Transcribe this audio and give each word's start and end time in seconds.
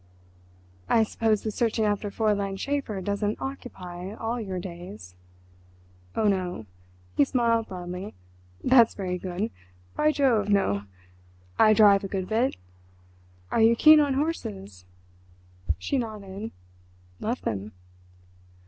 "I 0.89 1.03
suppose 1.03 1.43
the 1.43 1.51
searching 1.51 1.85
after 1.85 2.09
Fräulein 2.09 2.55
Schäfer 2.57 3.03
doesn't 3.03 3.39
occupy 3.39 4.13
all 4.15 4.41
your 4.41 4.57
days." 4.57 5.13
"Oh 6.15 6.27
no"—he 6.27 7.23
smiled 7.23 7.67
broadly—"that's 7.67 8.95
very 8.95 9.19
good! 9.19 9.51
By 9.95 10.11
Jove! 10.11 10.49
no. 10.49 10.85
I 11.59 11.73
drive 11.73 12.03
a 12.03 12.07
good 12.07 12.27
bit—are 12.27 13.61
you 13.61 13.75
keen 13.75 13.99
on 13.99 14.15
horses?" 14.15 14.85
She 15.77 15.99
nodded. 15.99 16.49
"Love 17.19 17.43
them." 17.43 17.71